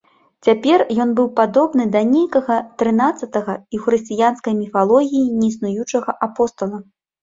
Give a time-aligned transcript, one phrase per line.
[0.45, 6.87] Цяпер ён быў падобны да нейкага трынаццатага і ў хрысціянскай міфалогіі неіснуючага апостала.